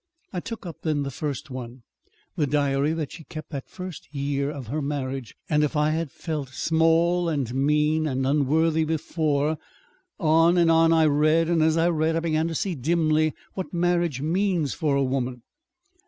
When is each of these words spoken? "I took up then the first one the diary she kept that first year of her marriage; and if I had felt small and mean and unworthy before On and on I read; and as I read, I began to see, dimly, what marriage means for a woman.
"I 0.33 0.39
took 0.39 0.65
up 0.65 0.81
then 0.81 1.03
the 1.03 1.11
first 1.11 1.51
one 1.51 1.83
the 2.35 2.47
diary 2.47 3.05
she 3.07 3.23
kept 3.23 3.51
that 3.51 3.69
first 3.69 4.09
year 4.11 4.49
of 4.49 4.65
her 4.65 4.81
marriage; 4.81 5.35
and 5.47 5.63
if 5.63 5.75
I 5.75 5.91
had 5.91 6.09
felt 6.11 6.49
small 6.49 7.29
and 7.29 7.53
mean 7.53 8.07
and 8.07 8.25
unworthy 8.25 8.83
before 8.83 9.59
On 10.19 10.57
and 10.57 10.71
on 10.71 10.91
I 10.91 11.05
read; 11.05 11.49
and 11.49 11.61
as 11.61 11.77
I 11.77 11.89
read, 11.89 12.15
I 12.15 12.19
began 12.21 12.47
to 12.47 12.55
see, 12.55 12.73
dimly, 12.73 13.35
what 13.53 13.75
marriage 13.75 14.21
means 14.21 14.73
for 14.73 14.95
a 14.95 15.03
woman. 15.03 15.43